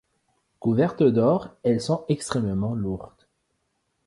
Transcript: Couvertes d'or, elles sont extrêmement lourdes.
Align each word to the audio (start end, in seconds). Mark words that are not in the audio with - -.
Couvertes 0.59 1.03
d'or, 1.03 1.49
elles 1.61 1.79
sont 1.79 2.05
extrêmement 2.09 2.73
lourdes. 2.73 3.27